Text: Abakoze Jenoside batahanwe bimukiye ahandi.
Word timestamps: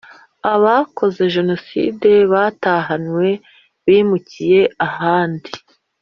Abakoze 0.53 1.21
Jenoside 1.35 2.09
batahanwe 2.33 3.27
bimukiye 3.85 4.61
ahandi. 4.87 5.51